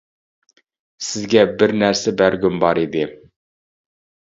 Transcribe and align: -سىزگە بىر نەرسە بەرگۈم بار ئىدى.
-سىزگە 0.55 1.45
بىر 1.61 1.75
نەرسە 1.85 2.17
بەرگۈم 2.25 2.61
بار 2.67 2.85
ئىدى. 2.89 3.09